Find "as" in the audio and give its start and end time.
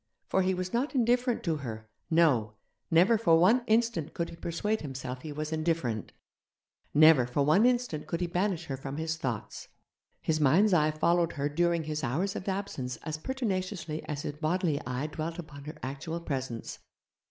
13.03-13.19, 14.05-14.23